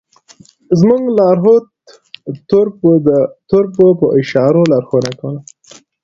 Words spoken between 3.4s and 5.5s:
تُرک به په اشارو لارښوونه کوله.